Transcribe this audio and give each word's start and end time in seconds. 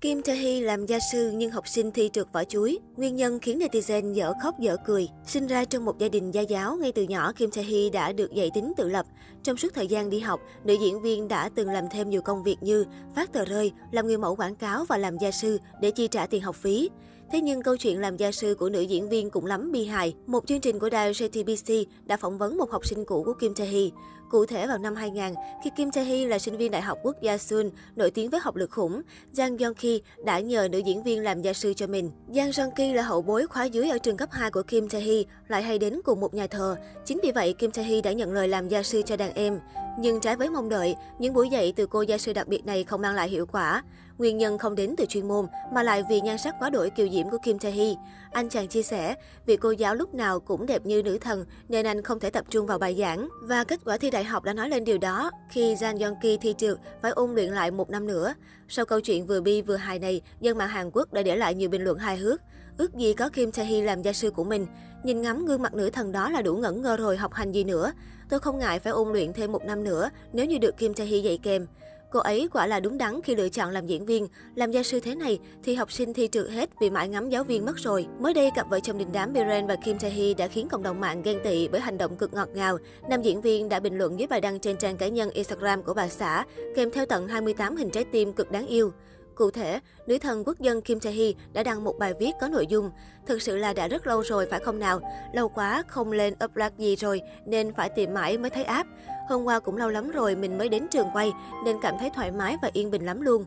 Kim 0.00 0.22
Tae 0.22 0.36
Hee 0.36 0.60
làm 0.60 0.86
gia 0.86 0.98
sư 1.12 1.30
nhưng 1.34 1.50
học 1.50 1.68
sinh 1.68 1.90
thi 1.90 2.10
trượt 2.12 2.26
vỏ 2.32 2.44
chuối. 2.44 2.78
Nguyên 2.96 3.16
nhân 3.16 3.38
khiến 3.38 3.58
netizen 3.58 4.12
dở 4.12 4.32
khóc 4.42 4.58
dở 4.60 4.76
cười. 4.86 5.08
Sinh 5.26 5.46
ra 5.46 5.64
trong 5.64 5.84
một 5.84 5.98
gia 5.98 6.08
đình 6.08 6.30
gia 6.30 6.40
giáo, 6.40 6.76
ngay 6.76 6.92
từ 6.92 7.02
nhỏ 7.02 7.32
Kim 7.32 7.50
Tae 7.50 7.64
Hee 7.64 7.90
đã 7.90 8.12
được 8.12 8.32
dạy 8.34 8.50
tính 8.54 8.72
tự 8.76 8.88
lập. 8.88 9.06
Trong 9.42 9.56
suốt 9.56 9.74
thời 9.74 9.86
gian 9.86 10.10
đi 10.10 10.20
học, 10.20 10.40
nữ 10.64 10.76
diễn 10.80 11.02
viên 11.02 11.28
đã 11.28 11.48
từng 11.54 11.70
làm 11.70 11.84
thêm 11.90 12.10
nhiều 12.10 12.22
công 12.22 12.42
việc 12.42 12.56
như 12.60 12.84
phát 13.14 13.32
tờ 13.32 13.44
rơi, 13.44 13.72
làm 13.92 14.06
người 14.06 14.18
mẫu 14.18 14.36
quảng 14.36 14.56
cáo 14.56 14.84
và 14.84 14.96
làm 14.96 15.18
gia 15.18 15.30
sư 15.30 15.58
để 15.80 15.90
chi 15.90 16.08
trả 16.08 16.26
tiền 16.26 16.42
học 16.42 16.56
phí. 16.56 16.90
Thế 17.32 17.40
nhưng 17.40 17.62
câu 17.62 17.76
chuyện 17.76 18.00
làm 18.00 18.16
gia 18.16 18.32
sư 18.32 18.54
của 18.58 18.68
nữ 18.68 18.80
diễn 18.80 19.08
viên 19.08 19.30
cũng 19.30 19.46
lắm 19.46 19.72
bi 19.72 19.84
hài. 19.84 20.14
Một 20.26 20.46
chương 20.46 20.60
trình 20.60 20.78
của 20.78 20.90
đài 20.90 21.12
JTBC 21.12 21.84
đã 22.04 22.16
phỏng 22.16 22.38
vấn 22.38 22.58
một 22.58 22.70
học 22.70 22.86
sinh 22.86 23.04
cũ 23.04 23.22
của 23.26 23.32
Kim 23.32 23.54
Tae 23.54 23.66
Hee. 23.66 23.88
Cụ 24.30 24.46
thể 24.46 24.66
vào 24.66 24.78
năm 24.78 24.94
2000, 24.94 25.34
khi 25.64 25.70
Kim 25.76 25.90
Tae 25.90 26.04
Hee 26.04 26.28
là 26.28 26.38
sinh 26.38 26.56
viên 26.56 26.70
Đại 26.70 26.82
học 26.82 26.98
Quốc 27.02 27.16
gia 27.22 27.38
Seoul, 27.38 27.66
nổi 27.96 28.10
tiếng 28.10 28.30
với 28.30 28.40
học 28.40 28.56
lực 28.56 28.70
khủng, 28.70 29.02
Jang 29.34 29.58
Yeon 29.58 29.74
Ki 29.74 30.02
đã 30.24 30.40
nhờ 30.40 30.68
nữ 30.68 30.78
diễn 30.78 31.02
viên 31.02 31.22
làm 31.22 31.42
gia 31.42 31.52
sư 31.52 31.74
cho 31.74 31.86
mình. 31.86 32.10
Jang 32.28 32.52
Yeon 32.56 32.70
Ki 32.76 32.92
là 32.92 33.02
hậu 33.02 33.22
bối 33.22 33.46
khóa 33.46 33.64
dưới 33.64 33.88
ở 33.88 33.98
trường 33.98 34.16
cấp 34.16 34.28
2 34.32 34.50
của 34.50 34.62
Kim 34.62 34.88
Tae 34.88 35.00
Hee, 35.00 35.22
lại 35.48 35.62
hay 35.62 35.78
đến 35.78 36.00
cùng 36.04 36.20
một 36.20 36.34
nhà 36.34 36.46
thờ. 36.46 36.76
Chính 37.04 37.18
vì 37.22 37.32
vậy, 37.32 37.52
Kim 37.52 37.70
Tae 37.70 37.84
Hee 37.84 38.00
đã 38.00 38.12
nhận 38.12 38.32
lời 38.32 38.48
làm 38.48 38.68
gia 38.68 38.82
sư 38.82 39.02
cho 39.06 39.16
đàn 39.16 39.34
em. 39.34 39.60
Nhưng 39.98 40.20
trái 40.20 40.36
với 40.36 40.50
mong 40.50 40.68
đợi, 40.68 40.94
những 41.18 41.34
buổi 41.34 41.48
dạy 41.48 41.72
từ 41.76 41.86
cô 41.86 42.02
gia 42.02 42.18
sư 42.18 42.32
đặc 42.32 42.48
biệt 42.48 42.66
này 42.66 42.84
không 42.84 43.02
mang 43.02 43.14
lại 43.14 43.28
hiệu 43.28 43.46
quả. 43.46 43.82
Nguyên 44.20 44.38
nhân 44.38 44.58
không 44.58 44.74
đến 44.74 44.94
từ 44.96 45.04
chuyên 45.06 45.28
môn, 45.28 45.46
mà 45.72 45.82
lại 45.82 46.04
vì 46.08 46.20
nhan 46.20 46.38
sắc 46.38 46.54
quá 46.58 46.70
đổi 46.70 46.90
kiều 46.90 47.08
diễm 47.08 47.30
của 47.30 47.38
Kim 47.42 47.58
Tae 47.58 47.72
Hee. 47.72 47.94
Anh 48.32 48.48
chàng 48.48 48.68
chia 48.68 48.82
sẻ, 48.82 49.14
vì 49.46 49.56
cô 49.56 49.70
giáo 49.70 49.94
lúc 49.94 50.14
nào 50.14 50.40
cũng 50.40 50.66
đẹp 50.66 50.86
như 50.86 51.02
nữ 51.02 51.18
thần 51.18 51.44
nên 51.68 51.86
anh 51.86 52.02
không 52.02 52.20
thể 52.20 52.30
tập 52.30 52.44
trung 52.50 52.66
vào 52.66 52.78
bài 52.78 52.96
giảng. 52.98 53.28
Và 53.42 53.64
kết 53.64 53.80
quả 53.84 53.98
thi 53.98 54.10
đại 54.10 54.24
học 54.24 54.44
đã 54.44 54.52
nói 54.52 54.68
lên 54.68 54.84
điều 54.84 54.98
đó 54.98 55.30
khi 55.50 55.74
Jang 55.74 56.00
Yeon 56.00 56.14
Ki 56.22 56.38
thi 56.40 56.54
trượt 56.58 56.78
phải 57.02 57.12
ôn 57.12 57.34
luyện 57.34 57.52
lại 57.52 57.70
một 57.70 57.90
năm 57.90 58.06
nữa. 58.06 58.34
Sau 58.68 58.84
câu 58.84 59.00
chuyện 59.00 59.26
vừa 59.26 59.40
bi 59.40 59.62
vừa 59.62 59.76
hài 59.76 59.98
này, 59.98 60.22
dân 60.40 60.58
mạng 60.58 60.68
Hàn 60.68 60.90
Quốc 60.92 61.12
đã 61.12 61.22
để 61.22 61.36
lại 61.36 61.54
nhiều 61.54 61.70
bình 61.70 61.84
luận 61.84 61.98
hài 61.98 62.16
hước. 62.16 62.40
Ước 62.78 62.94
gì 62.94 63.14
có 63.14 63.28
Kim 63.28 63.52
Tae 63.52 63.64
Hee 63.64 63.82
làm 63.82 64.02
gia 64.02 64.12
sư 64.12 64.30
của 64.30 64.44
mình. 64.44 64.66
Nhìn 65.04 65.22
ngắm 65.22 65.46
gương 65.46 65.62
mặt 65.62 65.74
nữ 65.74 65.90
thần 65.90 66.12
đó 66.12 66.30
là 66.30 66.42
đủ 66.42 66.56
ngẩn 66.56 66.82
ngơ 66.82 66.96
rồi 66.96 67.16
học 67.16 67.32
hành 67.32 67.52
gì 67.52 67.64
nữa. 67.64 67.92
Tôi 68.30 68.40
không 68.40 68.58
ngại 68.58 68.78
phải 68.78 68.92
ôn 68.92 69.12
luyện 69.12 69.32
thêm 69.32 69.52
một 69.52 69.64
năm 69.64 69.84
nữa 69.84 70.10
nếu 70.32 70.46
như 70.46 70.58
được 70.58 70.76
Kim 70.76 70.94
Tae 70.94 71.06
Hee 71.06 71.18
dạy 71.18 71.38
kèm. 71.42 71.66
Cô 72.10 72.20
ấy 72.20 72.48
quả 72.52 72.66
là 72.66 72.80
đúng 72.80 72.98
đắn 72.98 73.20
khi 73.22 73.34
lựa 73.34 73.48
chọn 73.48 73.70
làm 73.72 73.86
diễn 73.86 74.06
viên. 74.06 74.28
Làm 74.54 74.70
gia 74.70 74.82
sư 74.82 75.00
thế 75.00 75.14
này 75.14 75.38
thì 75.62 75.74
học 75.74 75.92
sinh 75.92 76.14
thi 76.14 76.28
trượt 76.32 76.50
hết 76.50 76.70
vì 76.80 76.90
mãi 76.90 77.08
ngắm 77.08 77.30
giáo 77.30 77.44
viên 77.44 77.64
mất 77.64 77.76
rồi. 77.76 78.06
Mới 78.18 78.34
đây, 78.34 78.50
cặp 78.54 78.70
vợ 78.70 78.80
chồng 78.80 78.98
đình 78.98 79.08
đám 79.12 79.32
Biren 79.32 79.66
và 79.66 79.76
Kim 79.76 79.98
Tae 79.98 80.10
Hee 80.10 80.34
đã 80.34 80.48
khiến 80.48 80.68
cộng 80.68 80.82
đồng 80.82 81.00
mạng 81.00 81.22
ghen 81.22 81.38
tị 81.44 81.68
bởi 81.68 81.80
hành 81.80 81.98
động 81.98 82.16
cực 82.16 82.34
ngọt 82.34 82.48
ngào. 82.54 82.78
Nam 83.08 83.22
diễn 83.22 83.40
viên 83.40 83.68
đã 83.68 83.80
bình 83.80 83.98
luận 83.98 84.18
dưới 84.18 84.26
bài 84.26 84.40
đăng 84.40 84.60
trên 84.60 84.76
trang 84.76 84.96
cá 84.96 85.08
nhân 85.08 85.30
Instagram 85.30 85.82
của 85.82 85.94
bà 85.94 86.08
xã, 86.08 86.44
kèm 86.76 86.90
theo 86.90 87.06
tận 87.06 87.28
28 87.28 87.76
hình 87.76 87.90
trái 87.90 88.04
tim 88.04 88.32
cực 88.32 88.50
đáng 88.50 88.66
yêu. 88.66 88.92
Cụ 89.34 89.50
thể, 89.50 89.80
nữ 90.06 90.18
thần 90.18 90.42
quốc 90.46 90.60
dân 90.60 90.82
Kim 90.82 91.00
Tae 91.00 91.12
Hee 91.12 91.32
đã 91.52 91.62
đăng 91.62 91.84
một 91.84 91.98
bài 91.98 92.14
viết 92.18 92.32
có 92.40 92.48
nội 92.48 92.66
dung 92.66 92.90
Thực 93.26 93.42
sự 93.42 93.56
là 93.56 93.72
đã 93.72 93.88
rất 93.88 94.06
lâu 94.06 94.22
rồi 94.22 94.46
phải 94.46 94.60
không 94.60 94.78
nào? 94.78 95.00
Lâu 95.32 95.48
quá 95.48 95.82
không 95.88 96.12
lên 96.12 96.34
upload 96.44 96.72
gì 96.78 96.96
rồi 96.96 97.20
nên 97.46 97.72
phải 97.72 97.88
tìm 97.88 98.14
mãi 98.14 98.38
mới 98.38 98.50
thấy 98.50 98.64
app. 98.64 98.88
Hôm 99.30 99.44
qua 99.44 99.60
cũng 99.60 99.76
lâu 99.76 99.88
lắm 99.88 100.10
rồi 100.10 100.36
mình 100.36 100.58
mới 100.58 100.68
đến 100.68 100.86
trường 100.90 101.06
quay 101.12 101.32
nên 101.64 101.76
cảm 101.82 101.94
thấy 102.00 102.10
thoải 102.10 102.30
mái 102.30 102.56
và 102.62 102.70
yên 102.72 102.90
bình 102.90 103.06
lắm 103.06 103.20
luôn. 103.20 103.44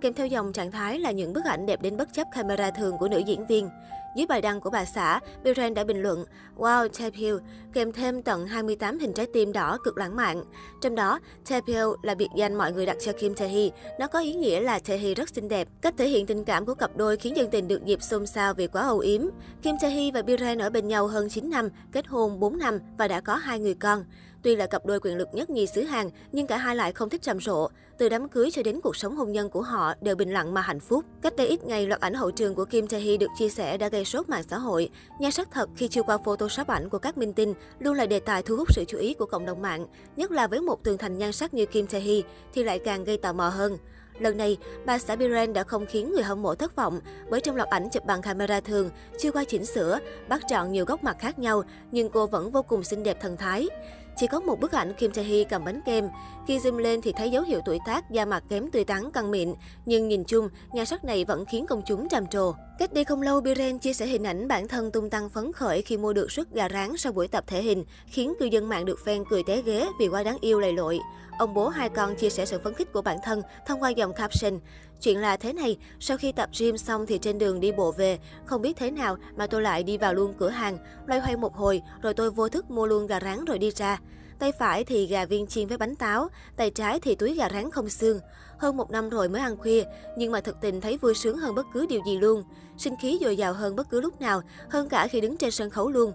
Kèm 0.00 0.14
theo 0.14 0.26
dòng 0.26 0.52
trạng 0.52 0.70
thái 0.70 0.98
là 0.98 1.10
những 1.10 1.32
bức 1.32 1.44
ảnh 1.44 1.66
đẹp 1.66 1.82
đến 1.82 1.96
bất 1.96 2.12
chấp 2.12 2.26
camera 2.34 2.70
thường 2.70 2.98
của 2.98 3.08
nữ 3.08 3.18
diễn 3.18 3.46
viên. 3.46 3.68
Dưới 4.16 4.26
bài 4.26 4.40
đăng 4.40 4.60
của 4.60 4.70
bà 4.70 4.84
xã, 4.84 5.20
Biren 5.44 5.74
đã 5.74 5.84
bình 5.84 6.02
luận 6.02 6.24
Wow, 6.56 6.88
Tape 6.88 7.44
kèm 7.72 7.92
thêm 7.92 8.22
tận 8.22 8.46
28 8.46 8.98
hình 8.98 9.12
trái 9.12 9.26
tim 9.32 9.52
đỏ 9.52 9.78
cực 9.84 9.98
lãng 9.98 10.16
mạn. 10.16 10.44
Trong 10.80 10.94
đó, 10.94 11.20
Tape 11.50 11.72
là 12.02 12.14
biệt 12.14 12.28
danh 12.36 12.54
mọi 12.54 12.72
người 12.72 12.86
đặt 12.86 12.96
cho 13.00 13.12
Kim 13.12 13.34
Tae 13.34 13.48
Hee. 13.48 13.70
Nó 14.00 14.06
có 14.06 14.18
ý 14.18 14.34
nghĩa 14.34 14.60
là 14.60 14.78
Tae 14.78 14.98
Hee 14.98 15.14
rất 15.14 15.28
xinh 15.28 15.48
đẹp. 15.48 15.68
Cách 15.80 15.94
thể 15.98 16.08
hiện 16.08 16.26
tình 16.26 16.44
cảm 16.44 16.66
của 16.66 16.74
cặp 16.74 16.96
đôi 16.96 17.16
khiến 17.16 17.36
dân 17.36 17.50
tình 17.50 17.68
được 17.68 17.84
dịp 17.84 18.02
xôn 18.02 18.26
xao 18.26 18.54
vì 18.54 18.66
quá 18.66 18.82
âu 18.82 18.98
yếm. 18.98 19.22
Kim 19.62 19.74
Tae 19.80 19.90
Hee 19.90 20.10
và 20.10 20.22
Biren 20.22 20.58
ở 20.58 20.70
bên 20.70 20.88
nhau 20.88 21.06
hơn 21.06 21.28
9 21.28 21.50
năm, 21.50 21.68
kết 21.92 22.06
hôn 22.06 22.40
4 22.40 22.58
năm 22.58 22.78
và 22.98 23.08
đã 23.08 23.20
có 23.20 23.36
hai 23.36 23.58
người 23.58 23.74
con. 23.74 24.04
Tuy 24.42 24.56
là 24.56 24.66
cặp 24.66 24.86
đôi 24.86 25.00
quyền 25.00 25.16
lực 25.16 25.28
nhất 25.32 25.50
nhì 25.50 25.66
xứ 25.66 25.82
Hàn, 25.82 26.10
nhưng 26.32 26.46
cả 26.46 26.56
hai 26.56 26.76
lại 26.76 26.92
không 26.92 27.08
thích 27.08 27.22
trầm 27.22 27.40
rộ. 27.40 27.68
Từ 27.98 28.08
đám 28.08 28.28
cưới 28.28 28.50
cho 28.50 28.62
đến 28.62 28.80
cuộc 28.80 28.96
sống 28.96 29.16
hôn 29.16 29.32
nhân 29.32 29.50
của 29.50 29.62
họ 29.62 29.94
đều 30.00 30.16
bình 30.16 30.32
lặng 30.32 30.54
mà 30.54 30.60
hạnh 30.60 30.80
phúc. 30.80 31.04
Cách 31.22 31.36
đây 31.36 31.46
ít 31.46 31.64
ngày, 31.64 31.86
loạt 31.86 32.00
ảnh 32.00 32.14
hậu 32.14 32.30
trường 32.30 32.54
của 32.54 32.64
Kim 32.64 32.86
Tae 32.86 33.00
Hee 33.00 33.16
được 33.16 33.30
chia 33.38 33.48
sẻ 33.48 33.76
đã 33.76 33.88
gây 33.88 34.04
sốt 34.04 34.28
mạng 34.28 34.42
xã 34.50 34.58
hội. 34.58 34.90
Nhan 35.20 35.32
sắc 35.32 35.48
thật 35.50 35.68
khi 35.76 35.88
chưa 35.88 36.02
qua 36.02 36.18
photoshop 36.18 36.66
ảnh 36.66 36.88
của 36.88 36.98
các 36.98 37.18
minh 37.18 37.32
tinh 37.32 37.54
luôn 37.78 37.94
là 37.94 38.06
đề 38.06 38.20
tài 38.20 38.42
thu 38.42 38.56
hút 38.56 38.74
sự 38.74 38.84
chú 38.88 38.98
ý 38.98 39.14
của 39.14 39.26
cộng 39.26 39.46
đồng 39.46 39.62
mạng. 39.62 39.86
Nhất 40.16 40.30
là 40.30 40.46
với 40.46 40.60
một 40.60 40.84
tường 40.84 40.98
thành 40.98 41.18
nhan 41.18 41.32
sắc 41.32 41.54
như 41.54 41.66
Kim 41.66 41.86
Tae 41.86 42.00
Hee 42.00 42.20
thì 42.54 42.64
lại 42.64 42.78
càng 42.78 43.04
gây 43.04 43.16
tò 43.16 43.32
mò 43.32 43.48
hơn. 43.48 43.78
Lần 44.18 44.36
này, 44.36 44.56
bà 44.86 44.98
xã 44.98 45.16
Biren 45.16 45.52
đã 45.52 45.62
không 45.62 45.86
khiến 45.86 46.12
người 46.12 46.22
hâm 46.22 46.42
mộ 46.42 46.54
thất 46.54 46.76
vọng 46.76 47.00
bởi 47.30 47.40
trong 47.40 47.56
loạt 47.56 47.68
ảnh 47.68 47.88
chụp 47.92 48.04
bằng 48.04 48.22
camera 48.22 48.60
thường, 48.60 48.90
chưa 49.18 49.32
qua 49.32 49.44
chỉnh 49.44 49.66
sửa, 49.66 49.98
bắt 50.28 50.42
chọn 50.48 50.72
nhiều 50.72 50.84
góc 50.84 51.04
mặt 51.04 51.16
khác 51.20 51.38
nhau, 51.38 51.62
nhưng 51.90 52.08
cô 52.08 52.26
vẫn 52.26 52.50
vô 52.50 52.62
cùng 52.62 52.84
xinh 52.84 53.02
đẹp 53.02 53.20
thần 53.20 53.36
thái. 53.36 53.68
Chỉ 54.16 54.26
có 54.26 54.40
một 54.40 54.60
bức 54.60 54.72
ảnh 54.72 54.94
Kim 54.94 55.10
Tae 55.10 55.24
Hee 55.24 55.44
cầm 55.44 55.64
bánh 55.64 55.80
kem. 55.86 56.08
Khi 56.46 56.58
zoom 56.58 56.78
lên 56.78 57.00
thì 57.02 57.12
thấy 57.12 57.30
dấu 57.30 57.42
hiệu 57.42 57.60
tuổi 57.64 57.78
tác, 57.86 58.10
da 58.10 58.24
mặt 58.24 58.44
kém 58.48 58.70
tươi 58.70 58.84
tắn, 58.84 59.10
căng 59.10 59.30
mịn. 59.30 59.54
Nhưng 59.86 60.08
nhìn 60.08 60.24
chung, 60.24 60.48
nhà 60.72 60.84
sắc 60.84 61.04
này 61.04 61.24
vẫn 61.24 61.44
khiến 61.44 61.66
công 61.66 61.82
chúng 61.86 62.08
trầm 62.08 62.26
trồ. 62.26 62.54
Cách 62.78 62.92
đây 62.92 63.04
không 63.04 63.22
lâu, 63.22 63.40
Biren 63.40 63.78
chia 63.78 63.92
sẻ 63.92 64.06
hình 64.06 64.26
ảnh 64.26 64.48
bản 64.48 64.68
thân 64.68 64.90
tung 64.90 65.10
tăng 65.10 65.28
phấn 65.28 65.52
khởi 65.52 65.82
khi 65.82 65.96
mua 65.96 66.12
được 66.12 66.32
suất 66.32 66.50
gà 66.50 66.68
rán 66.68 66.96
sau 66.96 67.12
buổi 67.12 67.28
tập 67.28 67.44
thể 67.46 67.62
hình, 67.62 67.84
khiến 68.06 68.34
cư 68.40 68.46
dân 68.46 68.68
mạng 68.68 68.84
được 68.84 68.98
fan 69.04 69.24
cười 69.30 69.42
té 69.42 69.62
ghế 69.62 69.86
vì 70.00 70.08
quá 70.08 70.22
đáng 70.22 70.38
yêu 70.40 70.60
lầy 70.60 70.72
lội. 70.72 70.98
Ông 71.38 71.54
bố 71.54 71.68
hai 71.68 71.88
con 71.88 72.14
chia 72.14 72.30
sẻ 72.30 72.46
sự 72.46 72.60
phấn 72.64 72.74
khích 72.74 72.92
của 72.92 73.02
bản 73.02 73.16
thân 73.24 73.42
thông 73.66 73.82
qua 73.82 73.90
dòng 73.90 74.12
caption. 74.12 74.58
Chuyện 75.00 75.20
là 75.20 75.36
thế 75.36 75.52
này, 75.52 75.76
sau 76.00 76.16
khi 76.16 76.32
tập 76.32 76.50
gym 76.58 76.78
xong 76.78 77.06
thì 77.06 77.18
trên 77.18 77.38
đường 77.38 77.60
đi 77.60 77.72
bộ 77.72 77.92
về, 77.92 78.18
không 78.44 78.62
biết 78.62 78.76
thế 78.76 78.90
nào 78.90 79.16
mà 79.36 79.46
tôi 79.46 79.62
lại 79.62 79.82
đi 79.82 79.98
vào 79.98 80.14
luôn 80.14 80.34
cửa 80.38 80.48
hàng, 80.48 80.78
loay 81.06 81.20
hoay 81.20 81.36
một 81.36 81.54
hồi, 81.54 81.82
rồi 82.02 82.14
tôi 82.14 82.30
vô 82.30 82.48
thức 82.48 82.70
mua 82.70 82.86
luôn 82.86 83.06
gà 83.06 83.20
rán 83.20 83.44
rồi 83.44 83.58
đi 83.58 83.70
ra. 83.70 83.98
Tay 84.38 84.52
phải 84.58 84.84
thì 84.84 85.06
gà 85.06 85.24
viên 85.24 85.46
chiên 85.46 85.66
với 85.66 85.78
bánh 85.78 85.96
táo, 85.96 86.28
tay 86.56 86.70
trái 86.70 87.00
thì 87.00 87.14
túi 87.14 87.34
gà 87.34 87.48
rán 87.48 87.70
không 87.70 87.88
xương. 87.88 88.20
Hơn 88.58 88.76
một 88.76 88.90
năm 88.90 89.08
rồi 89.08 89.28
mới 89.28 89.40
ăn 89.40 89.56
khuya, 89.56 89.84
nhưng 90.16 90.32
mà 90.32 90.40
thực 90.40 90.60
tình 90.60 90.80
thấy 90.80 90.98
vui 90.98 91.14
sướng 91.14 91.36
hơn 91.36 91.54
bất 91.54 91.66
cứ 91.72 91.86
điều 91.86 92.00
gì 92.06 92.18
luôn. 92.18 92.42
Sinh 92.78 92.94
khí 93.02 93.18
dồi 93.20 93.36
dào 93.36 93.52
hơn 93.52 93.76
bất 93.76 93.90
cứ 93.90 94.00
lúc 94.00 94.20
nào, 94.20 94.42
hơn 94.68 94.88
cả 94.88 95.08
khi 95.08 95.20
đứng 95.20 95.36
trên 95.36 95.50
sân 95.50 95.70
khấu 95.70 95.90
luôn. 95.90 96.12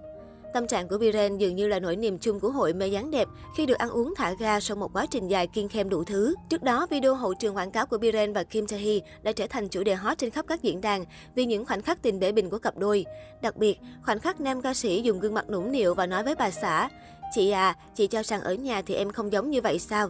Tâm 0.53 0.67
trạng 0.67 0.87
của 0.87 0.97
Biren 0.97 1.37
dường 1.37 1.55
như 1.55 1.67
là 1.67 1.79
nỗi 1.79 1.95
niềm 1.95 2.17
chung 2.19 2.39
của 2.39 2.51
hội 2.51 2.73
mê 2.73 2.87
dáng 2.87 3.11
đẹp 3.11 3.27
khi 3.55 3.65
được 3.65 3.77
ăn 3.77 3.89
uống 3.89 4.13
thả 4.17 4.33
ga 4.39 4.59
sau 4.59 4.77
một 4.77 4.93
quá 4.93 5.05
trình 5.11 5.27
dài 5.27 5.47
kiên 5.47 5.69
khem 5.69 5.89
đủ 5.89 6.03
thứ. 6.03 6.35
Trước 6.49 6.63
đó, 6.63 6.87
video 6.89 7.15
hậu 7.15 7.33
trường 7.33 7.55
quảng 7.55 7.71
cáo 7.71 7.85
của 7.85 7.97
Biren 7.97 8.33
và 8.33 8.43
Kim 8.43 8.67
Tae 8.67 8.79
Hee 8.79 8.99
đã 9.23 9.31
trở 9.31 9.47
thành 9.47 9.67
chủ 9.67 9.83
đề 9.83 9.95
hot 9.95 10.17
trên 10.17 10.29
khắp 10.29 10.45
các 10.47 10.61
diễn 10.61 10.81
đàn 10.81 11.05
vì 11.35 11.45
những 11.45 11.65
khoảnh 11.65 11.81
khắc 11.81 12.01
tình 12.01 12.19
bể 12.19 12.31
bình 12.31 12.49
của 12.49 12.59
cặp 12.59 12.77
đôi. 12.77 13.05
Đặc 13.41 13.57
biệt, 13.57 13.79
khoảnh 14.05 14.19
khắc 14.19 14.41
nam 14.41 14.61
ca 14.61 14.73
sĩ 14.73 15.01
dùng 15.01 15.19
gương 15.19 15.33
mặt 15.33 15.49
nũng 15.49 15.71
nịu 15.71 15.93
và 15.93 16.05
nói 16.05 16.23
với 16.23 16.35
bà 16.35 16.51
xã, 16.51 16.89
Chị 17.31 17.51
à, 17.51 17.75
chị 17.95 18.07
cho 18.07 18.23
rằng 18.23 18.41
ở 18.41 18.53
nhà 18.53 18.81
thì 18.81 18.95
em 18.95 19.11
không 19.11 19.31
giống 19.31 19.49
như 19.49 19.61
vậy 19.61 19.79
sao? 19.79 20.09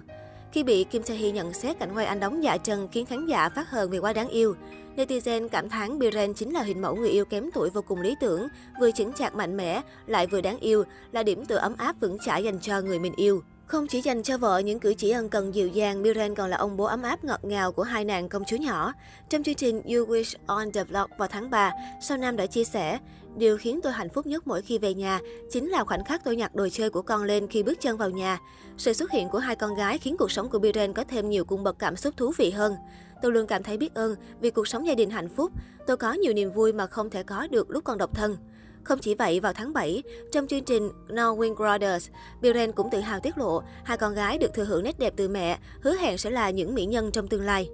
Khi 0.52 0.64
bị 0.64 0.84
Kim 0.84 1.04
Tae 1.04 1.18
Hee 1.18 1.32
nhận 1.32 1.54
xét 1.54 1.80
cảnh 1.80 1.96
quay 1.96 2.06
anh 2.06 2.20
đóng 2.20 2.44
dạ 2.44 2.58
trần 2.58 2.88
khiến 2.92 3.06
khán 3.06 3.26
giả 3.26 3.50
phát 3.50 3.70
hờn 3.70 3.90
vì 3.90 4.00
quá 4.00 4.14
đáng 4.14 4.28
yêu. 4.28 4.56
Netizen 4.96 5.48
cảm 5.48 5.70
thán 5.70 6.00
Biren 6.00 6.34
chính 6.34 6.54
là 6.54 6.62
hình 6.62 6.82
mẫu 6.82 6.96
người 6.96 7.10
yêu 7.10 7.26
kém 7.26 7.50
tuổi 7.54 7.70
vô 7.70 7.82
cùng 7.82 8.02
lý 8.02 8.16
tưởng, 8.20 8.48
vừa 8.80 8.92
chững 8.92 9.14
chạc 9.14 9.36
mạnh 9.36 9.58
mẽ, 9.58 9.82
lại 10.08 10.28
vừa 10.28 10.42
đáng 10.42 10.60
yêu, 10.60 10.84
là 11.12 11.24
điểm 11.24 11.46
tựa 11.46 11.56
ấm 11.56 11.76
áp 11.78 11.96
vững 12.00 12.18
chãi 12.26 12.44
dành 12.44 12.60
cho 12.60 12.82
người 12.82 13.00
mình 13.00 13.14
yêu. 13.16 13.42
Không 13.72 13.88
chỉ 13.88 14.02
dành 14.02 14.24
cho 14.24 14.38
vợ 14.38 14.60
những 14.60 14.80
cử 14.80 14.94
chỉ 14.94 15.10
ân 15.10 15.30
cần 15.30 15.56
dịu 15.56 15.68
dàng, 15.68 16.02
Miren 16.02 16.36
còn 16.36 16.50
là 16.50 16.58
ông 16.58 16.78
bố 16.78 16.84
ấm 16.84 17.02
áp 17.02 17.24
ngọt 17.24 17.46
ngào 17.46 17.72
của 17.72 17.84
hai 17.84 18.06
nàng 18.06 18.30
công 18.30 18.44
chúa 18.46 18.58
nhỏ. 18.58 18.94
Trong 19.30 19.44
chương 19.44 19.56
trình 19.56 19.82
You 19.82 20.06
Wish 20.06 20.36
on 20.46 20.72
the 20.72 20.84
Vlog 20.84 21.10
vào 21.18 21.28
tháng 21.28 21.50
3, 21.50 21.72
Sao 22.02 22.18
Nam 22.18 22.38
đã 22.38 22.46
chia 22.46 22.64
sẻ, 22.64 23.00
Điều 23.36 23.58
khiến 23.58 23.80
tôi 23.84 23.94
hạnh 23.94 24.10
phúc 24.10 24.26
nhất 24.26 24.48
mỗi 24.48 24.62
khi 24.62 24.78
về 24.78 24.94
nhà 24.94 25.20
chính 25.52 25.70
là 25.70 25.84
khoảnh 25.84 26.06
khắc 26.06 26.24
tôi 26.24 26.36
nhặt 26.36 26.56
đồ 26.56 26.68
chơi 26.72 26.90
của 26.90 27.02
con 27.02 27.24
lên 27.24 27.48
khi 27.48 27.64
bước 27.64 27.82
chân 27.82 27.98
vào 27.98 28.10
nhà. 28.10 28.40
Sự 28.78 28.94
xuất 28.94 29.12
hiện 29.12 29.30
của 29.30 29.40
hai 29.40 29.56
con 29.56 29.76
gái 29.76 29.98
khiến 29.98 30.16
cuộc 30.18 30.32
sống 30.32 30.50
của 30.50 30.60
Biren 30.60 30.94
có 30.94 31.04
thêm 31.04 31.30
nhiều 31.30 31.46
cung 31.46 31.64
bậc 31.64 31.80
cảm 31.80 31.96
xúc 31.96 32.14
thú 32.18 32.32
vị 32.38 32.52
hơn. 32.52 32.76
Tôi 33.22 33.32
luôn 33.32 33.48
cảm 33.48 33.64
thấy 33.64 33.78
biết 33.78 33.94
ơn 33.94 34.16
vì 34.42 34.50
cuộc 34.50 34.68
sống 34.68 34.88
gia 34.88 34.96
đình 34.96 35.10
hạnh 35.10 35.30
phúc. 35.30 35.52
Tôi 35.88 35.98
có 35.98 36.14
nhiều 36.14 36.34
niềm 36.34 36.52
vui 36.52 36.74
mà 36.74 36.88
không 36.88 37.10
thể 37.10 37.24
có 37.24 37.48
được 37.52 37.70
lúc 37.70 37.84
còn 37.84 37.98
độc 37.98 38.16
thân. 38.16 38.38
Không 38.84 39.00
chỉ 39.00 39.16
vậy, 39.16 39.40
vào 39.40 39.54
tháng 39.54 39.74
7, 39.74 40.04
trong 40.32 40.48
chương 40.48 40.64
trình 40.64 40.90
Norwin 41.08 41.56
Brothers, 41.56 42.10
Biren 42.42 42.72
cũng 42.72 42.90
tự 42.92 43.00
hào 43.00 43.20
tiết 43.20 43.38
lộ 43.38 43.62
hai 43.84 43.98
con 43.98 44.14
gái 44.14 44.38
được 44.38 44.54
thừa 44.54 44.64
hưởng 44.64 44.84
nét 44.84 45.00
đẹp 45.00 45.14
từ 45.18 45.28
mẹ, 45.28 45.60
hứa 45.82 45.94
hẹn 45.94 46.18
sẽ 46.18 46.30
là 46.30 46.50
những 46.50 46.76
mỹ 46.76 46.86
nhân 46.86 47.12
trong 47.12 47.28
tương 47.28 47.46
lai. 47.46 47.70